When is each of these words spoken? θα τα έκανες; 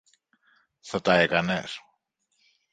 θα 0.79 1.01
τα 1.01 1.15
έκανες; 1.17 1.79